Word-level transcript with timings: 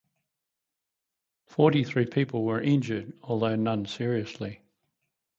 Forty-three 1.45 2.07
people 2.07 2.43
were 2.43 2.59
injured 2.59 3.13
although 3.21 3.55
none 3.55 3.85
seriously. 3.85 4.63